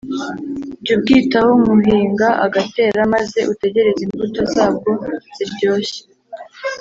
[0.83, 4.91] Jya ubwitaho nk’uhinga agatera, maze utegereze imbuto zabwo
[5.35, 6.01] ziryoshye;